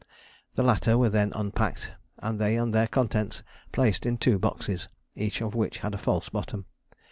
[0.55, 5.41] The latter were then unpacked and they and their contents placed in two boxes, each
[5.43, 6.65] of which had a false bottom.